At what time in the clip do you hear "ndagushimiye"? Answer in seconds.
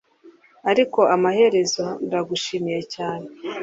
2.05-2.81